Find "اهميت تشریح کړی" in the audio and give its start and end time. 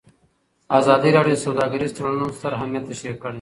2.57-3.29